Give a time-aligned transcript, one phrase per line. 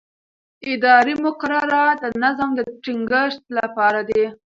[0.73, 4.23] اداري مقررات د نظم د ټینګښت لپاره دي.